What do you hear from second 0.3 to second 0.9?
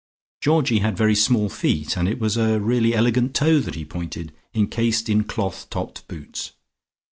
Georgie